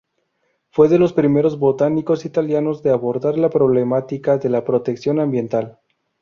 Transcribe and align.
Fue 0.71 0.89
de 0.89 0.97
los 0.97 1.13
primeros 1.13 1.59
botánicos 1.59 2.25
italianos 2.25 2.81
de 2.81 2.89
abordar 2.89 3.37
la 3.37 3.51
problemática 3.51 4.39
de 4.39 4.49
la 4.49 4.63
protección 4.65 5.19
ambiental. 5.19 5.77